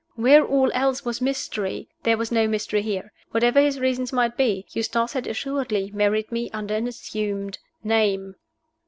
[0.15, 3.13] Where all else was mystery, there was no mystery here.
[3.29, 8.33] Whatever his reasons might be, Eustace had assuredly married me under an assumed name.